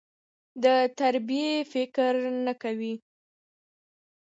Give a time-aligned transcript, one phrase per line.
[0.63, 0.65] د
[0.99, 2.13] تربيې فکر
[2.45, 2.93] نه کوي.